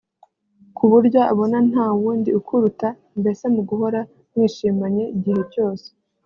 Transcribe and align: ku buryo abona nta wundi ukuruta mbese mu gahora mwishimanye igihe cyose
ku 0.75 0.83
buryo 0.91 1.19
abona 1.31 1.57
nta 1.69 1.85
wundi 1.99 2.29
ukuruta 2.39 2.87
mbese 3.19 3.43
mu 3.53 3.61
gahora 3.67 4.01
mwishimanye 4.33 5.03
igihe 5.15 5.41
cyose 5.53 5.87